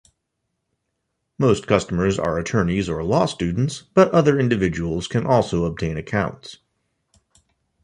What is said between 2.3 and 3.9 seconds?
attorneys or law students,